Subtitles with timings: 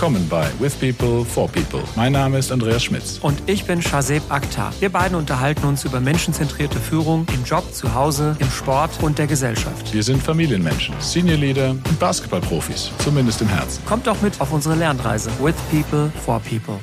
[0.00, 1.82] willkommen bei With People for People.
[1.94, 3.18] Mein Name ist Andreas Schmitz.
[3.20, 4.72] Und ich bin Shazeb Akhtar.
[4.80, 9.26] Wir beiden unterhalten uns über menschenzentrierte Führung im Job, zu Hause, im Sport und der
[9.26, 9.92] Gesellschaft.
[9.92, 13.84] Wir sind Familienmenschen, Senior Leader und Basketballprofis, zumindest im Herzen.
[13.84, 15.30] Kommt doch mit auf unsere Lernreise.
[15.38, 16.78] With People for People.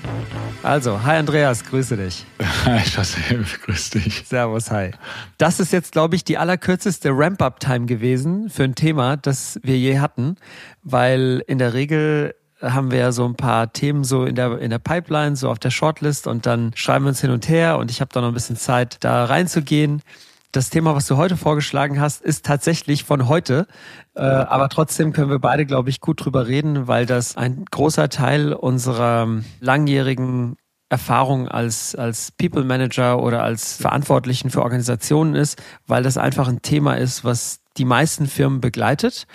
[0.61, 2.23] Also, hi Andreas, grüße dich.
[2.65, 4.25] Hi Shazeb, grüß dich.
[4.27, 4.91] Servus, hi.
[5.39, 10.00] Das ist jetzt, glaube ich, die allerkürzeste Ramp-Up-Time gewesen für ein Thema, das wir je
[10.00, 10.36] hatten,
[10.84, 14.70] weil in der Regel haben wir ja so ein paar Themen so in der, in
[14.70, 17.92] der Pipeline, so auf der Shortlist und dann schreiben wir uns hin und her und
[17.92, 20.02] ich habe da noch ein bisschen Zeit, da reinzugehen.
[20.52, 23.68] Das Thema, was du heute vorgeschlagen hast, ist tatsächlich von heute,
[24.15, 28.10] äh, aber trotzdem können wir beide, glaube ich, gut drüber reden, weil das ein großer
[28.10, 29.28] Teil unserer
[29.60, 30.56] langjährigen
[30.89, 36.61] Erfahrung als, als People Manager oder als Verantwortlichen für Organisationen ist, weil das einfach ein
[36.61, 39.28] Thema ist, was die meisten Firmen begleitet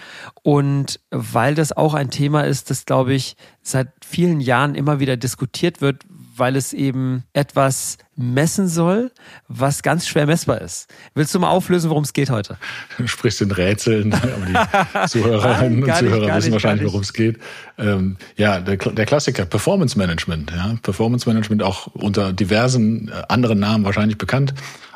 [0.42, 5.16] und weil das auch ein Thema ist, das, glaube ich, seit vielen Jahren immer wieder
[5.16, 6.04] diskutiert wird,
[6.42, 9.12] weil es eben etwas messen soll,
[9.46, 10.88] was ganz schwer messbar ist.
[11.14, 12.58] Willst du mal auflösen, worum es geht heute?
[12.98, 17.12] Du sprichst in Rätseln, aber die Zuhörerinnen Nein, und Zuhörer nicht, wissen wahrscheinlich, worum es
[17.12, 17.38] geht.
[17.78, 20.50] Ähm, ja, der, der, Klassiker, Performance Management.
[20.50, 20.74] Ja?
[20.82, 24.52] Performance Management auch unter diversen äh, anderen Namen wahrscheinlich bekannt.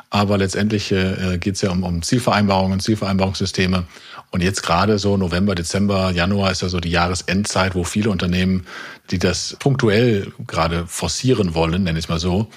[0.09, 3.85] Aber letztendlich äh, geht es ja um, um Zielvereinbarungen, Zielvereinbarungssysteme.
[4.31, 8.65] Und jetzt gerade so November, Dezember, Januar ist ja so die Jahresendzeit, wo viele Unternehmen,
[9.11, 12.47] die das punktuell gerade forcieren wollen, nenne ich es mal so,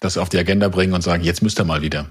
[0.00, 2.06] das auf die Agenda bringen und sagen, jetzt müsst ihr mal wieder.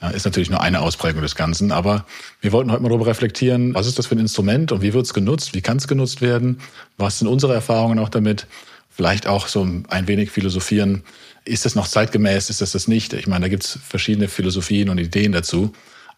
[0.00, 2.06] Ja, ist natürlich nur eine Ausprägung des Ganzen, aber
[2.40, 5.04] wir wollten heute mal darüber reflektieren, was ist das für ein Instrument und wie wird
[5.04, 6.60] es genutzt, wie kann es genutzt werden,
[6.96, 8.46] was sind unsere Erfahrungen auch damit,
[8.88, 11.04] vielleicht auch so ein wenig philosophieren,
[11.44, 13.12] ist das noch zeitgemäß, ist das das nicht?
[13.12, 15.72] Ich meine, da gibt es verschiedene Philosophien und Ideen dazu.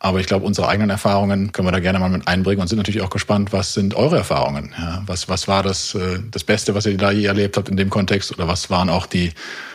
[0.05, 2.78] Aber ich glaube, unsere eigenen Erfahrungen können wir da gerne mal mit einbringen und sind
[2.78, 4.75] natürlich auch gespannt, was sind eure Erfahrungen?
[4.77, 7.76] Ja, was, was war das, äh, das Beste, was ihr da je erlebt habt in
[7.76, 8.32] dem Kontext?
[8.32, 9.31] Oder was waren auch die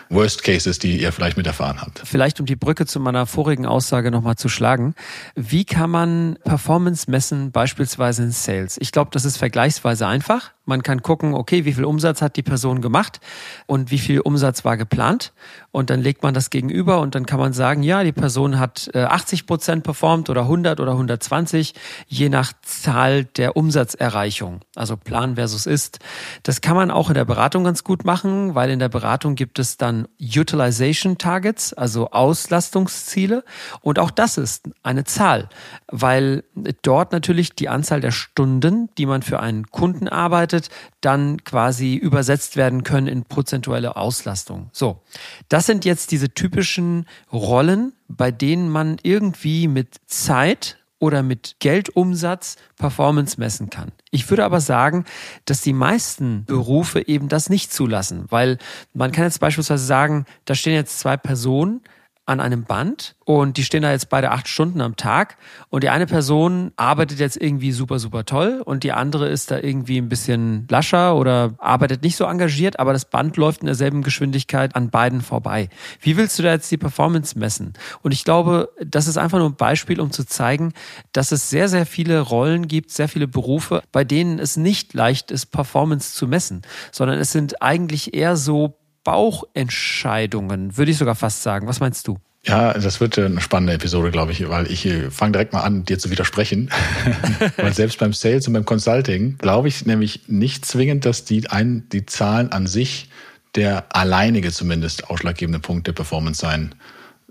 [0.10, 2.02] Worst Cases, die ihr vielleicht mit erfahren habt?
[2.06, 4.96] Vielleicht, um die Brücke zu meiner vorigen Aussage nochmal zu schlagen.
[5.36, 8.78] Wie kann man Performance messen, beispielsweise in Sales?
[8.80, 10.52] Ich glaube, das ist vergleichsweise einfach.
[10.68, 13.22] Man kann gucken, okay, wie viel Umsatz hat die Person gemacht
[13.68, 15.32] und wie viel Umsatz war geplant.
[15.72, 18.94] Und dann legt man das gegenüber und dann kann man sagen, ja, die Person hat
[18.94, 21.74] 80 äh, Prozent performt oder 100 oder 120,
[22.08, 24.60] je nach Zahl der Umsatzerreichung.
[24.76, 26.00] Also Plan versus Ist.
[26.44, 29.60] Das kann man auch in der Beratung ganz gut machen, weil in der Beratung gibt
[29.60, 33.44] es dann Utilization Targets, also Auslastungsziele.
[33.82, 35.50] Und auch das ist eine Zahl,
[35.88, 36.44] weil
[36.82, 40.70] dort natürlich die Anzahl der Stunden, die man für einen Kunden arbeitet,
[41.02, 44.70] dann quasi übersetzt werden können in prozentuelle Auslastung.
[44.74, 45.02] So,
[45.50, 52.58] das sind jetzt diese typischen Rollen, bei denen man irgendwie mit Zeit oder mit Geldumsatz
[52.78, 53.92] Performance messen kann.
[54.12, 55.06] Ich würde aber sagen,
[55.46, 58.58] dass die meisten Berufe eben das nicht zulassen, weil
[58.94, 61.82] man kann jetzt beispielsweise sagen, da stehen jetzt zwei Personen,
[62.28, 65.38] an einem Band und die stehen da jetzt beide acht Stunden am Tag
[65.70, 69.60] und die eine Person arbeitet jetzt irgendwie super, super toll und die andere ist da
[69.60, 74.04] irgendwie ein bisschen lascher oder arbeitet nicht so engagiert, aber das Band läuft in derselben
[74.04, 75.70] Geschwindigkeit an beiden vorbei.
[76.02, 77.74] Wie willst du da jetzt die Performance messen?
[78.04, 80.74] Und ich glaube, das ist einfach nur ein Beispiel, um zu zeigen,
[81.14, 85.32] dass es sehr, sehr viele Rollen gibt, sehr viele Berufe, bei denen es nicht leicht
[85.32, 86.62] ist, Performance zu messen,
[86.92, 88.78] sondern es sind eigentlich eher so
[89.08, 91.66] Bauchentscheidungen, würde ich sogar fast sagen.
[91.66, 92.18] Was meinst du?
[92.44, 95.98] Ja, das wird eine spannende Episode, glaube ich, weil ich fange direkt mal an, dir
[95.98, 96.70] zu widersprechen.
[97.56, 101.88] weil selbst beim Sales und beim Consulting glaube ich nämlich nicht zwingend, dass die, ein,
[101.94, 103.10] die Zahlen an sich
[103.56, 106.76] der alleinige zumindest ausschlaggebende Punkt der Performance sein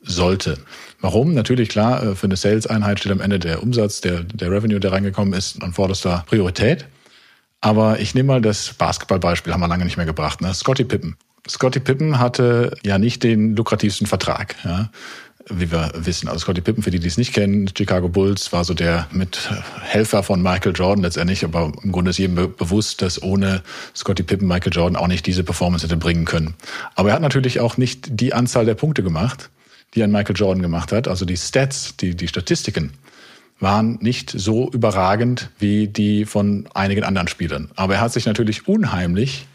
[0.00, 0.56] sollte.
[1.02, 1.34] Warum?
[1.34, 4.92] Natürlich klar, äh, für eine Sales-Einheit steht am Ende der Umsatz, der, der Revenue, der
[4.92, 6.86] reingekommen ist, an vorderster Priorität.
[7.60, 10.40] Aber ich nehme mal das Basketballbeispiel, haben wir lange nicht mehr gebracht.
[10.40, 10.54] Ne?
[10.54, 11.18] Scotty Pippen.
[11.48, 14.90] Scotty Pippen hatte ja nicht den lukrativsten Vertrag, ja,
[15.48, 16.28] wie wir wissen.
[16.28, 19.50] Also Scotty Pippen, für die, die es nicht kennen, Chicago Bulls war so der mit
[19.80, 23.62] Helfer von Michael Jordan letztendlich, aber im Grunde ist jedem be bewusst, dass ohne
[23.94, 26.54] Scotty Pippen Michael Jordan auch nicht diese Performance hätte bringen können.
[26.94, 29.50] Aber er hat natürlich auch nicht die Anzahl der Punkte gemacht,
[29.94, 31.06] die ein Michael Jordan gemacht hat.
[31.06, 32.92] Also die Stats, die, die Statistiken
[33.60, 37.70] waren nicht so überragend wie die von einigen anderen Spielern.
[37.76, 39.46] Aber er hat sich natürlich unheimlich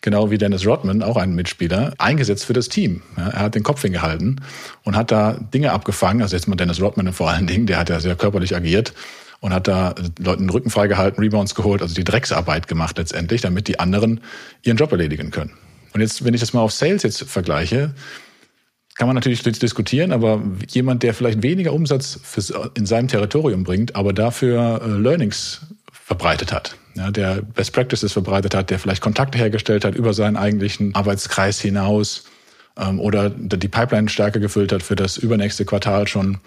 [0.00, 3.02] genau wie Dennis Rodman, auch ein Mitspieler, eingesetzt für das Team.
[3.16, 4.40] Er hat den Kopf hingehalten
[4.84, 6.22] und hat da Dinge abgefangen.
[6.22, 8.94] Also jetzt mal Dennis Rodman vor allen Dingen, der hat ja sehr körperlich agiert
[9.40, 13.68] und hat da Leuten den Rücken freigehalten, Rebounds geholt, also die Drecksarbeit gemacht letztendlich, damit
[13.68, 14.20] die anderen
[14.62, 15.52] ihren Job erledigen können.
[15.92, 17.94] Und jetzt, wenn ich das mal auf Sales jetzt vergleiche,
[18.96, 22.20] kann man natürlich diskutieren, aber jemand, der vielleicht weniger Umsatz
[22.74, 25.62] in seinem Territorium bringt, aber dafür äh, Learnings
[26.10, 26.76] verbreitet hat.
[26.96, 31.60] Ja, der Best Practices verbreitet hat, der vielleicht Kontakte hergestellt hat über seinen eigentlichen Arbeitskreis
[31.60, 32.24] hinaus
[32.76, 36.38] ähm, oder die Pipeline stärker gefüllt hat für das übernächste Quartal schon.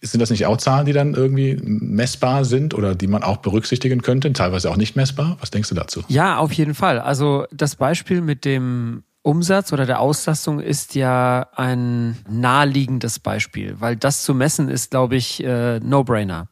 [0.00, 4.00] Sind das nicht auch Zahlen, die dann irgendwie messbar sind oder die man auch berücksichtigen
[4.00, 5.36] könnte, teilweise auch nicht messbar?
[5.40, 6.02] Was denkst du dazu?
[6.08, 6.98] Ja, auf jeden Fall.
[6.98, 13.94] Also das Beispiel mit dem Umsatz oder der Auslastung ist ja ein naheliegendes Beispiel, weil
[13.94, 16.48] das zu messen ist, glaube ich, äh, No-Brainer.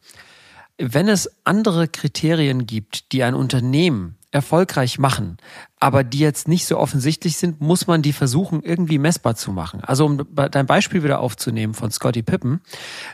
[0.83, 5.37] Wenn es andere Kriterien gibt, die ein Unternehmen erfolgreich machen,
[5.79, 9.83] aber die jetzt nicht so offensichtlich sind, muss man die versuchen, irgendwie messbar zu machen.
[9.83, 12.61] Also um dein Beispiel wieder aufzunehmen von Scotty Pippen,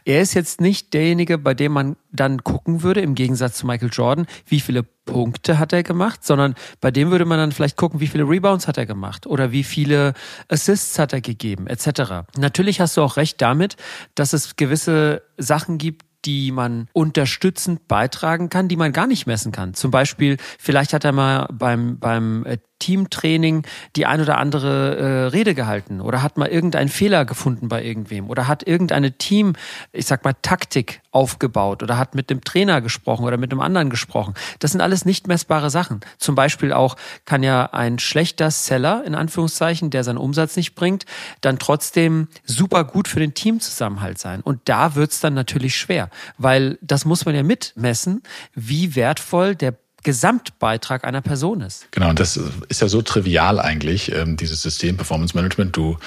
[0.05, 3.89] er ist jetzt nicht derjenige, bei dem man dann gucken würde, im Gegensatz zu Michael
[3.91, 7.99] Jordan, wie viele Punkte hat er gemacht, sondern bei dem würde man dann vielleicht gucken,
[7.99, 10.13] wie viele Rebounds hat er gemacht oder wie viele
[10.49, 12.27] Assists hat er gegeben, etc.
[12.37, 13.75] Natürlich hast du auch recht damit,
[14.13, 19.51] dass es gewisse Sachen gibt, die man unterstützend beitragen kann, die man gar nicht messen
[19.53, 19.73] kann.
[19.73, 23.65] Zum Beispiel, vielleicht hat er mal beim, beim äh, Teamtraining
[23.95, 28.29] die ein oder andere äh, Rede gehalten oder hat mal irgendeinen Fehler gefunden bei irgendwem
[28.29, 29.53] oder hat irgendeine Team,
[29.91, 33.89] ich sag mal, Taktik aufgebaut oder hat mit dem Trainer gesprochen oder mit einem anderen
[33.89, 34.35] gesprochen.
[34.59, 36.01] Das sind alles nicht messbare Sachen.
[36.17, 36.95] Zum Beispiel auch
[37.25, 41.05] kann ja ein schlechter Seller, in Anführungszeichen, der seinen Umsatz nicht bringt,
[41.41, 44.41] dann trotzdem super gut für den Teamzusammenhalt sein.
[44.41, 48.21] Und da wird's dann natürlich schwer, weil das muss man ja mitmessen,
[48.53, 49.73] wie wertvoll der
[50.03, 51.87] Gesamtbeitrag einer Person ist.
[51.91, 52.39] Genau, und das
[52.69, 55.75] ist ja so trivial eigentlich, ähm, dieses System Performance Management.
[55.75, 55.97] Du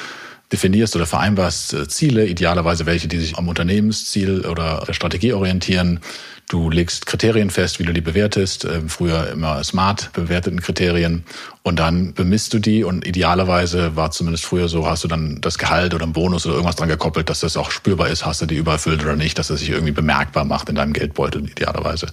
[0.53, 6.01] definierst oder vereinbarst äh, Ziele, idealerweise welche, die sich am Unternehmensziel oder der Strategie orientieren.
[6.49, 11.25] Du legst Kriterien fest, wie du die bewertest, ähm, früher immer smart bewerteten Kriterien
[11.63, 15.59] und dann bemisst du die und idealerweise war zumindest früher so, hast du dann das
[15.59, 18.47] Gehalt oder einen Bonus oder irgendwas dran gekoppelt, dass das auch spürbar ist, hast du
[18.47, 22.09] die übererfüllt oder nicht, dass das sich irgendwie bemerkbar macht in deinem Geldbeutel idealerweise.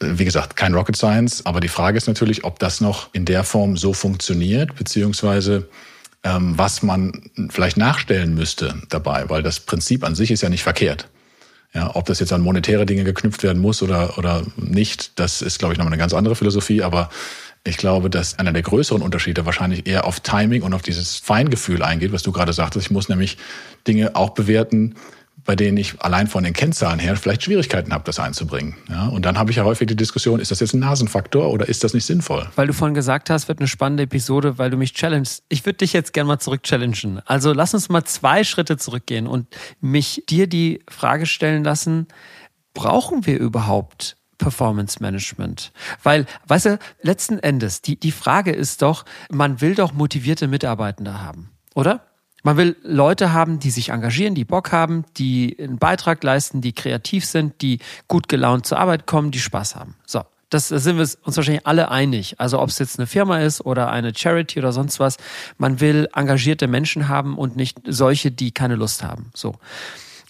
[0.00, 3.44] Wie gesagt, kein Rocket Science, aber die Frage ist natürlich, ob das noch in der
[3.44, 5.68] Form so funktioniert, beziehungsweise
[6.22, 10.62] ähm, was man vielleicht nachstellen müsste dabei, weil das Prinzip an sich ist ja nicht
[10.62, 11.08] verkehrt.
[11.72, 15.58] Ja, ob das jetzt an monetäre Dinge geknüpft werden muss oder, oder nicht, das ist,
[15.58, 17.10] glaube ich, nochmal eine ganz andere Philosophie, aber
[17.64, 21.82] ich glaube, dass einer der größeren Unterschiede wahrscheinlich eher auf Timing und auf dieses Feingefühl
[21.82, 22.86] eingeht, was du gerade sagtest.
[22.86, 23.38] Ich muss nämlich
[23.86, 24.94] Dinge auch bewerten,
[25.46, 28.76] bei denen ich allein von den Kennzahlen her vielleicht Schwierigkeiten habe, das einzubringen.
[28.90, 31.68] Ja, und dann habe ich ja häufig die Diskussion, ist das jetzt ein Nasenfaktor oder
[31.68, 32.48] ist das nicht sinnvoll?
[32.56, 35.44] Weil du vorhin gesagt hast, wird eine spannende Episode, weil du mich challengest.
[35.48, 37.20] Ich würde dich jetzt gerne mal zurück challengen.
[37.24, 39.46] Also lass uns mal zwei Schritte zurückgehen und
[39.80, 42.08] mich dir die Frage stellen lassen,
[42.74, 45.72] brauchen wir überhaupt Performance Management.
[46.02, 51.22] Weil, weißt du, letzten Endes, die, die Frage ist doch, man will doch motivierte Mitarbeitende
[51.22, 52.06] haben, oder?
[52.46, 56.72] Man will Leute haben, die sich engagieren, die Bock haben, die einen Beitrag leisten, die
[56.72, 59.96] kreativ sind, die gut gelaunt zur Arbeit kommen, die Spaß haben.
[60.06, 60.22] So.
[60.48, 62.36] Das da sind wir uns wahrscheinlich alle einig.
[62.38, 65.16] Also ob es jetzt eine Firma ist oder eine Charity oder sonst was,
[65.58, 69.32] man will engagierte Menschen haben und nicht solche, die keine Lust haben.
[69.34, 69.56] So.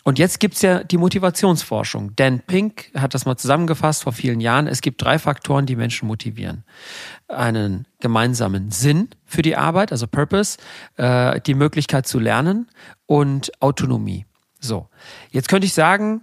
[0.07, 2.15] Und jetzt gibt's ja die Motivationsforschung.
[2.15, 4.69] Dan Pink hat das mal zusammengefasst vor vielen Jahren.
[4.69, 6.63] Es gibt drei Faktoren, die Menschen motivieren.
[7.27, 10.59] Einen gemeinsamen Sinn für die Arbeit, also Purpose,
[10.95, 12.69] äh, die Möglichkeit zu lernen
[13.07, 14.27] und Autonomie.
[14.61, 14.89] So,
[15.33, 16.21] jetzt könnte ich sagen,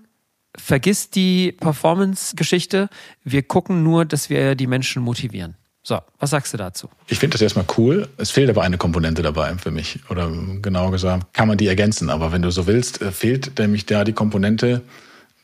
[0.55, 2.87] vergiss die Performance-Geschichte.
[3.25, 5.57] Wir gucken nur, dass wir die Menschen motivieren.
[5.85, 6.89] So, was sagst du dazu?
[7.07, 8.07] Ich finde das erstmal cool.
[8.15, 9.99] Es fehlt aber eine Komponente dabei für mich.
[10.09, 12.09] Oder genauer gesagt, kann man die ergänzen.
[12.09, 14.81] Aber wenn du so willst, äh, fehlt nämlich da die Komponente,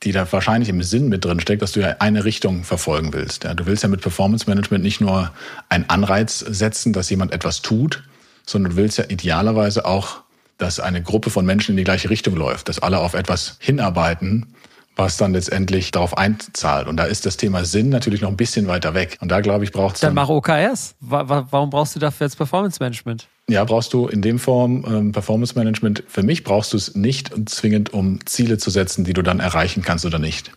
[0.03, 3.43] die da wahrscheinlich im Sinn mit drin steckt, dass du ja eine Richtung verfolgen willst.
[3.43, 5.31] Ja, du willst ja mit Performance Management nicht nur
[5.67, 8.03] einen Anreiz setzen, dass jemand etwas tut,
[8.46, 10.22] sondern du willst ja idealerweise auch,
[10.58, 14.48] dass eine Gruppe von Menschen in die gleiche Richtung läuft, dass alle auf etwas hinarbeiten,
[15.00, 16.88] was dann letztendlich darauf einzahlt.
[16.88, 19.18] Und da ist das Thema Sinn natürlich noch ein bisschen weiter weg.
[19.22, 20.01] Und da glaube ich, braucht es.
[20.01, 20.96] Dann, dann mach OKRs.
[21.00, 23.27] Warum brauchst du dafür jetzt Performance Management?
[23.50, 26.03] Ja, brauchst du in dem Form ähm, Performance Management.
[26.08, 29.82] Für mich brauchst du es nicht zwingend, um Ziele zu setzen, die du dann erreichen
[29.82, 30.51] kannst oder nicht.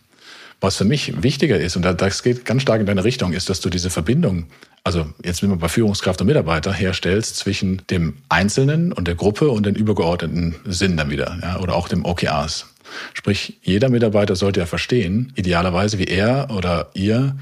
[0.59, 3.59] Was für mich wichtiger ist, und das geht ganz stark in deine Richtung, ist, dass
[3.59, 4.45] du diese Verbindung,
[4.85, 9.49] also jetzt wenn man bei Führungskraft und Mitarbeiter herstellst, zwischen dem Einzelnen und der Gruppe
[9.49, 12.72] und den übergeordneten Sinn dann wieder, ja, oder auch dem OKRs.
[13.13, 17.35] Sprich, jeder Mitarbeiter sollte ja verstehen, idealerweise, wie er oder ihr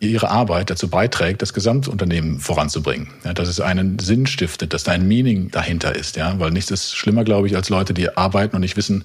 [0.00, 3.08] ihre Arbeit dazu beiträgt, das Gesamtunternehmen voranzubringen.
[3.24, 6.16] Ja, dass es einen Sinn stiftet, dass da ein Meaning dahinter ist.
[6.16, 9.04] Ja, weil nichts ist schlimmer, glaube ich, als Leute, die arbeiten und nicht wissen,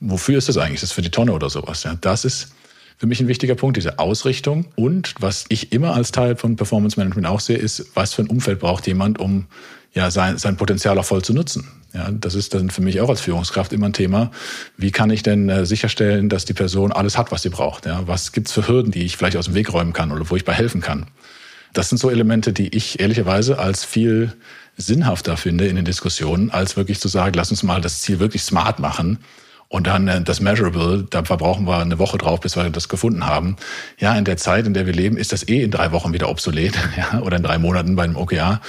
[0.00, 0.76] wofür ist das eigentlich?
[0.76, 1.82] Ist das für die Tonne oder sowas?
[1.82, 2.52] Ja, das ist
[2.98, 4.66] für mich ein wichtiger Punkt, diese Ausrichtung.
[4.76, 8.28] Und was ich immer als Teil von Performance Management auch sehe, ist, was für ein
[8.28, 9.46] Umfeld braucht jemand, um
[9.92, 11.68] ja sein, sein Potenzial auch voll zu nutzen.
[11.94, 14.30] Ja, das ist dann für mich auch als Führungskraft immer ein Thema.
[14.76, 17.86] Wie kann ich denn äh, sicherstellen, dass die Person alles hat, was sie braucht?
[17.86, 20.36] Ja, was gibt's für Hürden, die ich vielleicht aus dem Weg räumen kann oder wo
[20.36, 21.06] ich bei helfen kann?
[21.72, 24.32] Das sind so Elemente, die ich ehrlicherweise als viel
[24.76, 28.42] sinnhafter finde in den Diskussionen, als wirklich zu sagen, lass uns mal das Ziel wirklich
[28.42, 29.18] smart machen
[29.68, 33.26] und dann äh, das Measurable, da verbrauchen wir eine Woche drauf, bis wir das gefunden
[33.26, 33.56] haben.
[33.98, 36.28] Ja, in der Zeit, in der wir leben, ist das eh in drei Wochen wieder
[36.28, 38.60] obsolet ja, oder in drei Monaten bei einem OKR,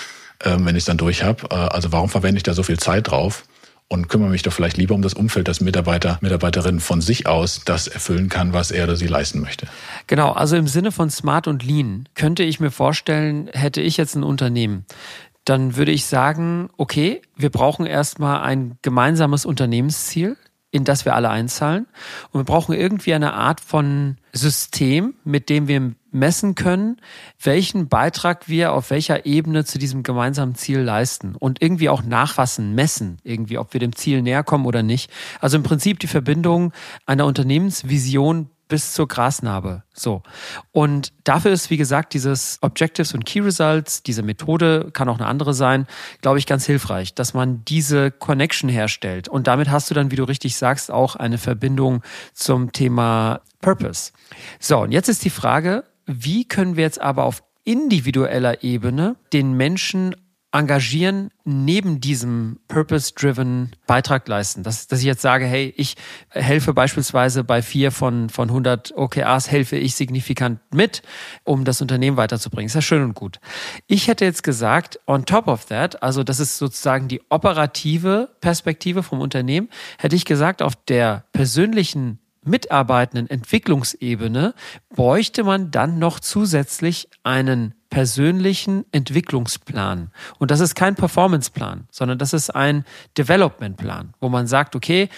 [0.44, 1.48] wenn ich es dann durch habe.
[1.50, 3.46] Äh, also warum verwende ich da so viel Zeit drauf?
[3.92, 7.62] Und kümmere mich doch vielleicht lieber um das Umfeld, dass Mitarbeiter, Mitarbeiterinnen von sich aus
[7.66, 9.66] das erfüllen kann, was er oder sie leisten möchte.
[10.06, 14.14] Genau, also im Sinne von Smart und Lean könnte ich mir vorstellen, hätte ich jetzt
[14.14, 14.86] ein Unternehmen,
[15.44, 20.38] dann würde ich sagen, okay, wir brauchen erstmal ein gemeinsames Unternehmensziel
[20.72, 21.88] in das wir alle einzahlen.
[22.32, 26.98] Und wir brauchen irgendwie eine Art von System, mit dem wir messen können,
[27.42, 32.76] welchen Beitrag wir auf welcher Ebene zu diesem gemeinsamen Ziel leisten und irgendwie auch nachfassen,
[32.76, 35.12] messen, irgendwie, ob wir dem Ziel näher kommen oder nicht.
[35.40, 36.74] Also im Prinzip die Verbindung
[37.06, 39.84] einer Unternehmensvision bis zur Grasnarbe.
[39.94, 40.24] So.
[40.72, 45.28] Und dafür ist, wie gesagt, dieses Objectives und Key Results, diese Methode, kann auch eine
[45.28, 45.88] andere sein,
[46.22, 49.28] glaube ich, ganz hilfreich, dass man diese Connection herstellt.
[49.28, 52.02] Und damit hast du dann, wie du richtig sagst, auch eine Verbindung
[52.34, 54.12] zum Thema Purpose.
[54.60, 59.54] So, und jetzt ist die Frage, wie können wir jetzt aber auf individueller Ebene den
[59.54, 60.16] Menschen
[60.52, 64.64] engagieren, neben diesem purpose-driven Beitrag leisten.
[64.64, 65.96] Dass, dass ich jetzt sage, hey, ich
[66.30, 71.04] helfe beispielsweise bei vier von, von 100 OKRs, helfe ich signifikant mit,
[71.44, 72.68] um das Unternehmen weiterzubringen.
[72.68, 73.40] Ist ja schön und gut.
[73.88, 79.04] Ich hätte jetzt gesagt, on top of that, also das ist sozusagen die operative Perspektive
[79.04, 84.54] vom Unternehmen, hätte ich gesagt, auf der persönlichen mitarbeitenden Entwicklungsebene
[84.90, 90.12] bräuchte man dann noch zusätzlich einen persönlichen Entwicklungsplan.
[90.38, 92.86] Und das ist kein Performanceplan, sondern das ist ein
[93.18, 95.10] Developmentplan, wo man sagt, okay,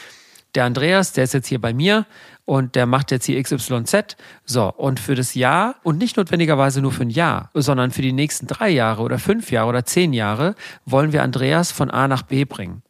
[0.55, 2.05] der Andreas, der ist jetzt hier bei mir
[2.45, 4.17] und der macht jetzt hier XYZ.
[4.43, 8.11] So, und für das Jahr und nicht notwendigerweise nur für ein Jahr, sondern für die
[8.11, 12.23] nächsten drei Jahre oder fünf Jahre oder zehn Jahre wollen wir Andreas von A nach
[12.23, 12.83] B bringen.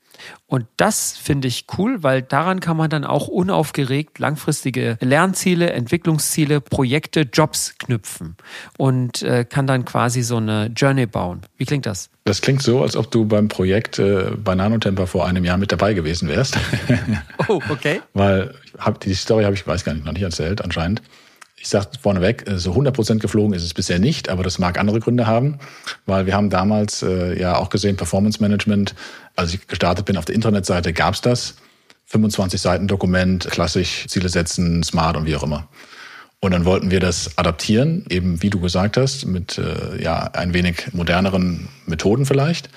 [0.47, 6.61] Und das finde ich cool, weil daran kann man dann auch unaufgeregt langfristige Lernziele, Entwicklungsziele,
[6.61, 8.35] Projekte, Jobs knüpfen
[8.77, 11.41] und äh, kann dann quasi so eine Journey bauen.
[11.57, 12.09] Wie klingt das?
[12.25, 15.71] Das klingt so, als ob du beim Projekt äh, bei Nanotemper vor einem Jahr mit
[15.71, 16.57] dabei gewesen wärst.
[17.47, 18.01] oh, okay.
[18.13, 21.01] weil hab, die Story habe ich, weiß gar nicht, noch nicht erzählt anscheinend
[21.61, 24.99] ich sage vorneweg, äh, so 100% geflogen ist es bisher nicht, aber das mag andere
[24.99, 25.59] Gründe haben,
[26.07, 28.95] weil wir haben damals äh, ja auch gesehen, Performance Management,
[29.35, 31.55] als ich gestartet bin auf der Internetseite, gab es das.
[32.07, 35.67] 25 Seiten Dokument, klassisch Ziele setzen, smart und wie auch immer.
[36.41, 40.53] Und dann wollten wir das adaptieren, eben wie du gesagt hast, mit äh, ja ein
[40.53, 42.69] wenig moderneren Methoden vielleicht.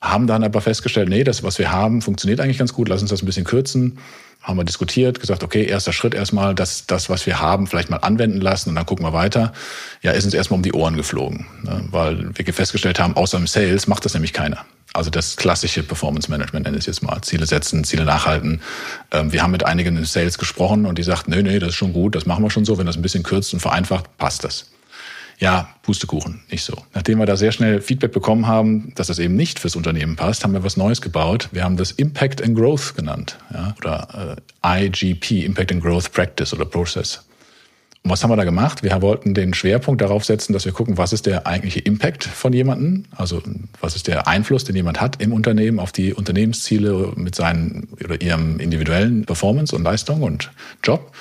[0.00, 3.10] Haben dann aber festgestellt, nee, das, was wir haben, funktioniert eigentlich ganz gut, lass uns
[3.10, 3.98] das ein bisschen kürzen
[4.44, 7.96] haben wir diskutiert, gesagt, okay, erster Schritt erstmal, das, das, was wir haben, vielleicht mal
[7.96, 9.54] anwenden lassen und dann gucken wir weiter.
[10.02, 11.82] Ja, ist uns erstmal um die Ohren geflogen, ne?
[11.90, 14.66] weil wir festgestellt haben, außer im Sales macht das nämlich keiner.
[14.92, 17.20] Also das klassische Performance Management nenne ich jetzt mal.
[17.22, 18.60] Ziele setzen, Ziele nachhalten.
[19.10, 21.74] Ähm, wir haben mit einigen in Sales gesprochen und die sagten, nee, nee, das ist
[21.76, 22.78] schon gut, das machen wir schon so.
[22.78, 24.70] Wenn das ein bisschen kürzt und vereinfacht, passt das.
[25.38, 26.74] Ja, Pustekuchen, nicht so.
[26.94, 30.44] Nachdem wir da sehr schnell Feedback bekommen haben, dass das eben nicht fürs Unternehmen passt,
[30.44, 31.48] haben wir was Neues gebaut.
[31.52, 36.54] Wir haben das Impact and Growth genannt, ja, oder äh, IGP, Impact and Growth Practice
[36.54, 37.24] oder Process.
[38.04, 38.82] Und was haben wir da gemacht?
[38.82, 42.52] Wir wollten den Schwerpunkt darauf setzen, dass wir gucken, was ist der eigentliche Impact von
[42.52, 43.42] jemandem, also
[43.80, 48.20] was ist der Einfluss, den jemand hat im Unternehmen auf die Unternehmensziele mit seinen oder
[48.20, 50.50] ihrem individuellen Performance und Leistung und
[50.82, 51.12] Job.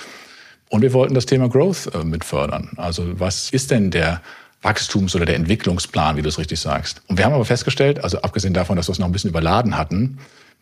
[0.74, 2.72] Und wir wollten das Thema Growth äh, mit fördern.
[2.78, 4.24] Also was ist denn der
[4.64, 7.04] Wachstums- oder der Entwicklungsplan, wie du es richtig sagst?
[7.08, 9.78] Und wir haben aber festgestellt, also abgesehen davon, dass wir es noch ein bisschen überladen
[9.78, 10.18] hatten,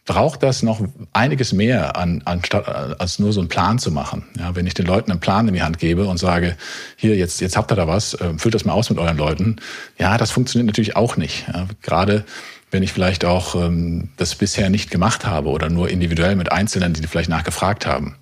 [0.05, 0.81] braucht das noch
[1.13, 2.67] einiges mehr, an, anstatt
[2.99, 4.25] als nur so einen Plan zu machen.
[4.37, 6.57] Ja, wenn ich den Leuten einen Plan in die Hand gebe und sage,
[6.97, 9.61] hier, jetzt, jetzt habt ihr da was, äh, füllt das mal aus mit euren Leuten.
[9.97, 11.47] Ja, das funktioniert natürlich auch nicht.
[11.47, 12.25] Ja, gerade
[12.71, 16.93] wenn ich vielleicht auch ähm, das bisher nicht gemacht habe oder nur individuell mit Einzelnen,
[16.93, 18.15] die vielleicht nachgefragt haben.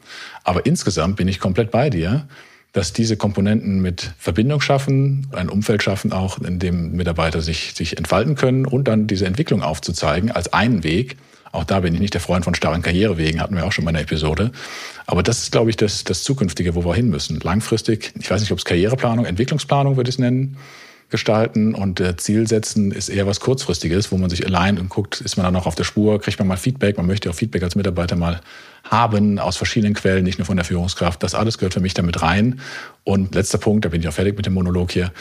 [0.43, 2.27] Aber insgesamt bin ich komplett bei dir,
[2.73, 7.97] dass diese Komponenten mit Verbindung schaffen, ein Umfeld schaffen, auch in dem Mitarbeiter sich, sich
[7.97, 11.17] entfalten können und dann diese Entwicklung aufzuzeigen als einen Weg.
[11.51, 13.89] Auch da bin ich nicht der Freund von starren Karrierewegen, hatten wir auch schon mal
[13.89, 14.51] in der Episode.
[15.07, 17.39] Aber das ist, glaube ich, das, das Zukünftige, wo wir hin müssen.
[17.39, 20.57] Langfristig, ich weiß nicht, ob es Karriereplanung, Entwicklungsplanung würde ich es nennen,
[21.09, 25.21] gestalten und äh, Ziel setzen ist eher was Kurzfristiges, wo man sich allein und guckt,
[25.21, 27.63] ist man dann noch auf der Spur, kriegt man mal Feedback, man möchte auch Feedback
[27.63, 28.41] als Mitarbeiter mal
[28.83, 31.21] haben aus verschiedenen Quellen, nicht nur von der Führungskraft.
[31.23, 32.59] Das alles gehört für mich damit rein.
[33.03, 35.11] Und letzter Punkt, da bin ich auch fertig mit dem Monolog hier,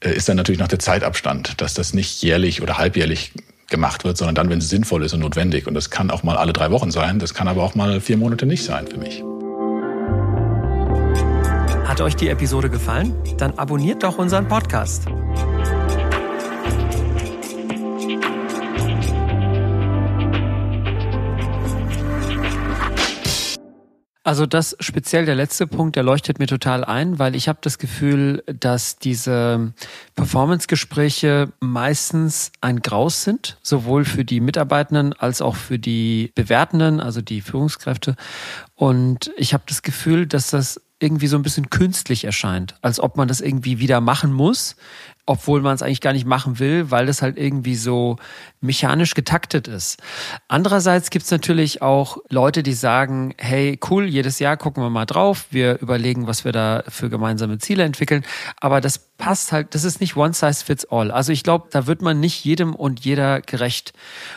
[0.00, 3.32] äh, ist dann natürlich noch der Zeitabstand, dass das nicht jährlich oder halbjährlich
[3.68, 5.66] gemacht wird, sondern dann, wenn es sinnvoll ist und notwendig.
[5.66, 8.16] Und das kann auch mal alle drei Wochen sein, das kann aber auch mal vier
[8.16, 9.22] Monate nicht sein für mich.
[11.96, 13.14] Hat euch die Episode gefallen?
[13.38, 15.06] Dann abonniert doch unseren Podcast.
[24.22, 27.78] Also das speziell der letzte Punkt, der leuchtet mir total ein, weil ich habe das
[27.78, 29.72] Gefühl, dass diese
[30.16, 37.22] Performance-Gespräche meistens ein Graus sind, sowohl für die Mitarbeitenden als auch für die Bewertenden, also
[37.22, 38.16] die Führungskräfte.
[38.74, 43.16] Und ich habe das Gefühl, dass das irgendwie so ein bisschen künstlich erscheint, als ob
[43.16, 44.76] man das irgendwie wieder machen muss,
[45.26, 48.16] obwohl man es eigentlich gar nicht machen will, weil das halt irgendwie so
[48.60, 50.00] mechanisch getaktet ist.
[50.48, 55.04] Andererseits gibt es natürlich auch Leute, die sagen, hey, cool, jedes Jahr gucken wir mal
[55.04, 58.24] drauf, wir überlegen, was wir da für gemeinsame Ziele entwickeln,
[58.60, 61.10] aber das passt halt, das ist nicht one size fits all.
[61.10, 63.92] Also ich glaube, da wird man nicht jedem und jeder gerecht.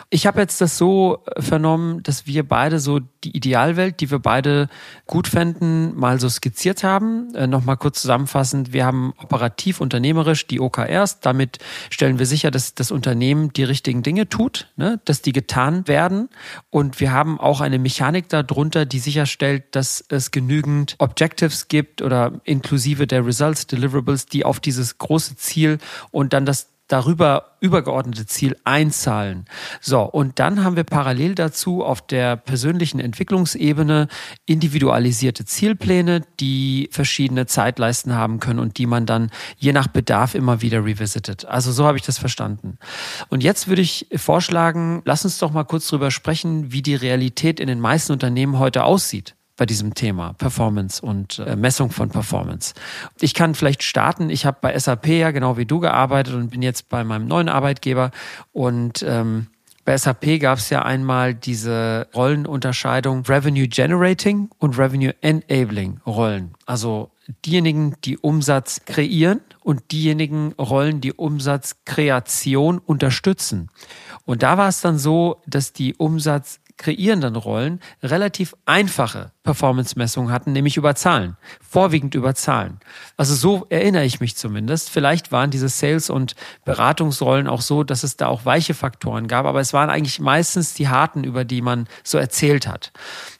[0.09, 4.69] Ich habe jetzt das so vernommen, dass wir beide so die Idealwelt, die wir beide
[5.05, 7.33] gut fänden, mal so skizziert haben.
[7.35, 11.19] Äh, Nochmal kurz zusammenfassend, wir haben operativ, unternehmerisch die OKRs.
[11.19, 11.59] Damit
[11.89, 15.01] stellen wir sicher, dass das Unternehmen die richtigen Dinge tut, ne?
[15.03, 16.29] dass die getan werden.
[16.69, 22.39] Und wir haben auch eine Mechanik darunter, die sicherstellt, dass es genügend Objectives gibt oder
[22.45, 25.79] inklusive der Results, Deliverables, die auf die dieses große Ziel
[26.11, 29.45] und dann das darüber übergeordnete Ziel einzahlen.
[29.79, 34.07] So, und dann haben wir parallel dazu auf der persönlichen Entwicklungsebene
[34.45, 40.61] individualisierte Zielpläne, die verschiedene Zeitleisten haben können und die man dann je nach Bedarf immer
[40.61, 41.45] wieder revisitet.
[41.45, 42.77] Also so habe ich das verstanden.
[43.29, 47.59] Und jetzt würde ich vorschlagen, lass uns doch mal kurz drüber sprechen, wie die Realität
[47.59, 52.73] in den meisten Unternehmen heute aussieht bei diesem Thema Performance und äh, Messung von Performance.
[53.19, 54.29] Ich kann vielleicht starten.
[54.29, 57.49] Ich habe bei SAP ja genau wie du gearbeitet und bin jetzt bei meinem neuen
[57.49, 58.11] Arbeitgeber
[58.53, 59.47] und ähm,
[59.83, 66.53] bei SAP gab es ja einmal diese Rollenunterscheidung Revenue Generating und Revenue Enabling Rollen.
[66.65, 67.11] Also
[67.45, 73.69] diejenigen, die Umsatz kreieren und diejenigen Rollen, die Umsatzkreation unterstützen.
[74.25, 80.53] Und da war es dann so, dass die Umsatz kreierenden Rollen relativ einfache Performance-Messungen hatten,
[80.53, 82.79] nämlich über Zahlen, vorwiegend über Zahlen.
[83.17, 84.89] Also so erinnere ich mich zumindest.
[84.89, 89.45] Vielleicht waren diese Sales- und Beratungsrollen auch so, dass es da auch weiche Faktoren gab,
[89.45, 92.91] aber es waren eigentlich meistens die harten, über die man so erzählt hat.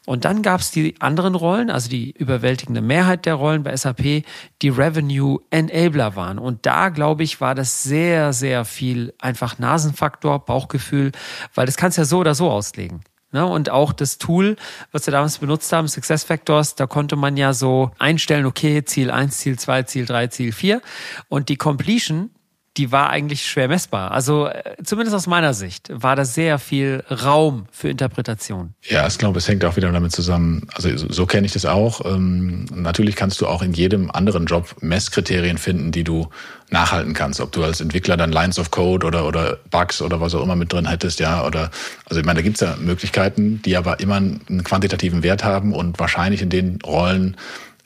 [0.06, 4.24] Und dann gab es die anderen Rollen, also die überwältigende Mehrheit der Rollen bei SAP,
[4.60, 6.38] die Revenue Enabler waren.
[6.38, 11.12] Und da, glaube ich, war das sehr, sehr viel einfach Nasenfaktor, Bauchgefühl,
[11.54, 13.00] weil das kannst ja so oder so auslegen.
[13.32, 13.46] Ne?
[13.46, 14.56] Und auch das Tool,
[14.92, 19.10] was wir damals benutzt haben, Success Factors, da konnte man ja so einstellen, okay, Ziel
[19.10, 20.82] 1, Ziel 2, Ziel 3, Ziel 4.
[21.28, 22.30] Und die Completion,
[22.76, 24.12] die war eigentlich schwer messbar.
[24.12, 28.74] Also äh, zumindest aus meiner Sicht war da sehr viel Raum für Interpretation.
[28.82, 30.68] Ja, ich glaube, es hängt auch wieder damit zusammen.
[30.74, 32.04] Also so, so kenne ich das auch.
[32.04, 36.28] Ähm, natürlich kannst du auch in jedem anderen Job Messkriterien finden, die du
[36.70, 37.40] nachhalten kannst.
[37.40, 40.56] Ob du als Entwickler dann Lines of Code oder, oder Bugs oder was auch immer
[40.56, 41.44] mit drin hättest, ja.
[41.44, 41.72] Oder
[42.06, 45.98] also ich meine, da gibt's ja Möglichkeiten, die aber immer einen quantitativen Wert haben und
[45.98, 47.36] wahrscheinlich in den Rollen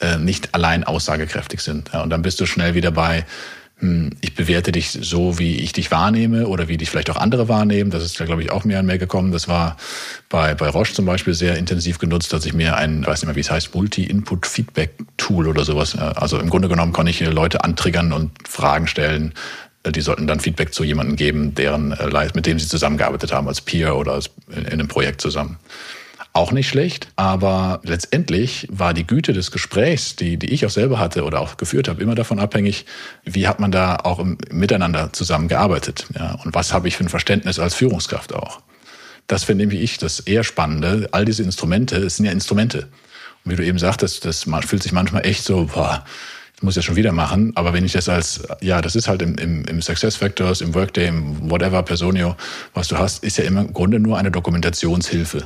[0.00, 1.90] äh, nicht allein aussagekräftig sind.
[1.94, 2.02] Ja.
[2.02, 3.24] Und dann bist du schnell wieder bei
[4.20, 7.90] ich bewerte dich so, wie ich dich wahrnehme oder wie dich vielleicht auch andere wahrnehmen.
[7.90, 9.32] Das ist glaube ich, auch mehr und mehr gekommen.
[9.32, 9.76] Das war
[10.28, 13.36] bei, bei Roche zum Beispiel sehr intensiv genutzt, dass ich mir ein, weiß nicht mehr,
[13.36, 15.96] wie es heißt, Multi-Input-Feedback-Tool oder sowas.
[15.98, 19.34] Also im Grunde genommen konnte ich Leute antriggern und Fragen stellen.
[19.86, 23.60] Die sollten dann Feedback zu jemandem geben, deren, äh, mit dem sie zusammengearbeitet haben, als
[23.60, 25.58] Peer oder als in einem Projekt zusammen
[26.34, 27.08] auch nicht schlecht.
[27.16, 31.56] Aber letztendlich war die Güte des Gesprächs, die, die ich auch selber hatte oder auch
[31.56, 32.84] geführt habe, immer davon abhängig,
[33.24, 36.06] wie hat man da auch im, Miteinander zusammengearbeitet.
[36.14, 38.60] Ja, und was habe ich für ein Verständnis als Führungskraft auch.
[39.26, 41.08] Das finde ich das eher Spannende.
[41.12, 42.88] All diese Instrumente, es sind ja Instrumente.
[43.44, 46.04] Und wie du eben sagtest, das fühlt sich manchmal echt so, boah,
[46.56, 47.52] ich muss ja schon wieder machen.
[47.54, 50.74] Aber wenn ich das als, ja, das ist halt im, im, im Success Factors, im
[50.74, 52.36] Workday, im whatever Personio,
[52.74, 55.44] was du hast, ist ja immer im Grunde nur eine Dokumentationshilfe.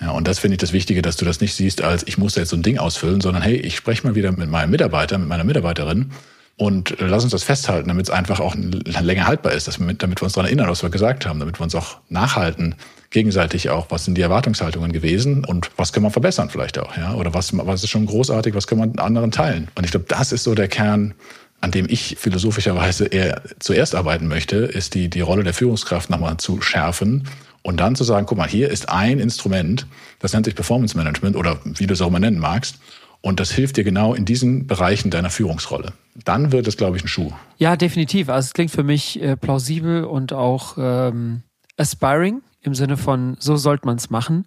[0.00, 2.34] Ja, und das finde ich das Wichtige, dass du das nicht siehst als, ich muss
[2.34, 5.18] da jetzt so ein Ding ausfüllen, sondern hey, ich spreche mal wieder mit meinem Mitarbeiter,
[5.18, 6.10] mit meiner Mitarbeiterin
[6.56, 10.20] und lass uns das festhalten, damit es einfach auch länger haltbar ist, dass wir, damit
[10.20, 12.76] wir uns daran erinnern, was wir gesagt haben, damit wir uns auch nachhalten,
[13.10, 17.14] gegenseitig auch, was sind die Erwartungshaltungen gewesen und was können wir verbessern vielleicht auch, ja,
[17.14, 19.68] oder was, was ist schon großartig, was können wir anderen teilen.
[19.74, 21.14] Und ich glaube, das ist so der Kern,
[21.60, 26.36] an dem ich philosophischerweise eher zuerst arbeiten möchte, ist die, die Rolle der Führungskraft nochmal
[26.36, 27.26] zu schärfen
[27.64, 29.86] und dann zu sagen, guck mal, hier ist ein Instrument,
[30.20, 32.78] das nennt sich Performance Management oder wie du es auch immer nennen magst.
[33.22, 35.94] Und das hilft dir genau in diesen Bereichen deiner Führungsrolle.
[36.26, 37.32] Dann wird es, glaube ich, ein Schuh.
[37.56, 38.28] Ja, definitiv.
[38.28, 41.42] Also es klingt für mich äh, plausibel und auch ähm,
[41.78, 44.46] aspiring im Sinne von, so sollte man es machen.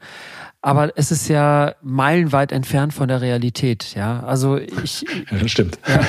[0.61, 4.21] Aber es ist ja meilenweit entfernt von der Realität, ja.
[4.23, 5.05] Also ich.
[5.29, 5.77] Ja, das stimmt.
[5.87, 5.99] Ja,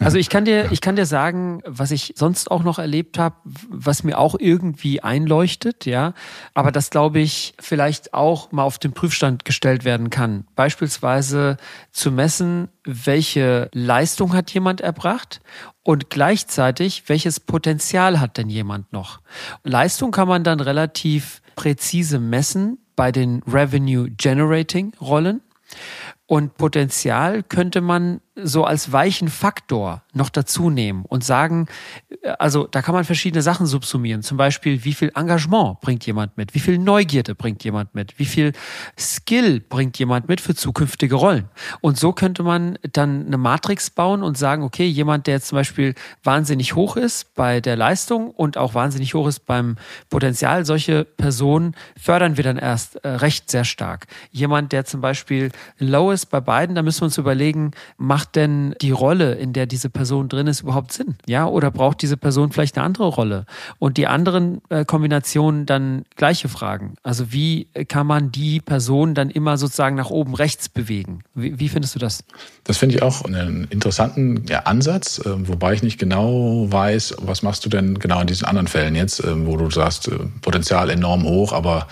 [0.00, 3.36] also ich kann dir, ich kann dir sagen, was ich sonst auch noch erlebt habe,
[3.44, 6.12] was mir auch irgendwie einleuchtet, ja.
[6.52, 10.46] Aber das glaube ich vielleicht auch mal auf den Prüfstand gestellt werden kann.
[10.56, 11.56] Beispielsweise
[11.90, 15.40] zu messen, welche Leistung hat jemand erbracht
[15.82, 19.20] und gleichzeitig, welches Potenzial hat denn jemand noch?
[19.64, 25.40] Leistung kann man dann relativ präzise messen bei den Revenue Generating Rollen.
[26.26, 31.66] Und Potenzial könnte man so als weichen Faktor noch dazu nehmen und sagen,
[32.38, 34.22] also da kann man verschiedene Sachen subsumieren.
[34.22, 36.54] Zum Beispiel, wie viel Engagement bringt jemand mit?
[36.54, 38.18] Wie viel Neugierde bringt jemand mit?
[38.18, 38.52] Wie viel
[38.98, 41.48] Skill bringt jemand mit für zukünftige Rollen?
[41.80, 45.94] Und so könnte man dann eine Matrix bauen und sagen, okay, jemand, der zum Beispiel
[46.22, 49.76] wahnsinnig hoch ist bei der Leistung und auch wahnsinnig hoch ist beim
[50.08, 54.06] Potenzial, solche Personen fördern wir dann erst äh, recht sehr stark.
[54.30, 58.36] Jemand, der zum Beispiel low ist bei beiden, da müssen wir uns überlegen, macht macht
[58.36, 61.16] denn die Rolle, in der diese Person drin ist, überhaupt Sinn?
[61.26, 63.44] Ja, oder braucht diese Person vielleicht eine andere Rolle?
[63.78, 66.94] Und die anderen äh, Kombinationen dann gleiche Fragen.
[67.02, 71.22] Also wie kann man die Person dann immer sozusagen nach oben rechts bewegen?
[71.34, 72.22] Wie, wie findest du das?
[72.64, 77.42] Das finde ich auch einen interessanten ja, Ansatz, äh, wobei ich nicht genau weiß, was
[77.42, 80.90] machst du denn genau in diesen anderen Fällen jetzt, äh, wo du sagst, äh, Potenzial
[80.90, 81.88] enorm hoch, aber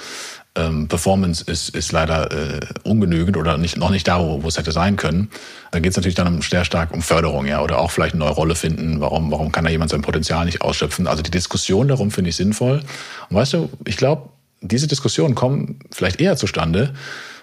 [0.58, 4.58] ähm, Performance ist, ist leider äh, ungenügend oder nicht, noch nicht da, wo, wo es
[4.58, 5.30] hätte sein können.
[5.70, 8.34] Da geht es natürlich dann sehr stark um Förderung, ja, oder auch vielleicht eine neue
[8.34, 9.00] Rolle finden.
[9.00, 11.06] Warum, warum kann da jemand sein Potenzial nicht ausschöpfen?
[11.06, 12.82] Also die Diskussion darum finde ich sinnvoll.
[13.30, 16.94] Und weißt du, ich glaube, diese Diskussionen kommen vielleicht eher zustande.